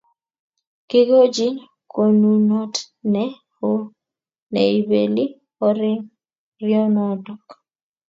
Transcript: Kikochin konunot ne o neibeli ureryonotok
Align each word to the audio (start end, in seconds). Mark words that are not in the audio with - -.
Kikochin 0.89 1.55
konunot 1.91 2.73
ne 3.13 3.23
o 3.69 3.71
neibeli 4.53 5.23
ureryonotok 5.65 7.43